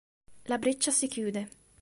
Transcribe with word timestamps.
La 0.47 0.57
breccia 0.57 0.89
si 0.89 1.05
chiude. 1.07 1.47